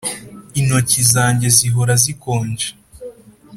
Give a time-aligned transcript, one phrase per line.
[0.59, 2.69] Intoki zanjye zihora zikonje